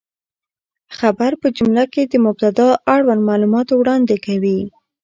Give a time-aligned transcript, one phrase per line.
[0.97, 4.59] خبر په جمله کښي د مبتداء اړوند معلومات وړاندي کوي.